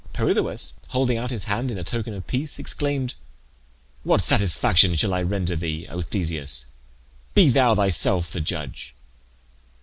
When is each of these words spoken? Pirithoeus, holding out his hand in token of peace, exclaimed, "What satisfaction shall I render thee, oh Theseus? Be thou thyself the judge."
Pirithoeus, 0.15 0.73
holding 0.87 1.19
out 1.19 1.29
his 1.29 1.43
hand 1.43 1.69
in 1.69 1.77
token 1.83 2.15
of 2.15 2.25
peace, 2.25 2.57
exclaimed, 2.57 3.13
"What 4.01 4.19
satisfaction 4.23 4.95
shall 4.95 5.13
I 5.13 5.21
render 5.21 5.55
thee, 5.55 5.85
oh 5.91 6.01
Theseus? 6.01 6.65
Be 7.35 7.49
thou 7.49 7.75
thyself 7.75 8.31
the 8.31 8.41
judge." 8.41 8.95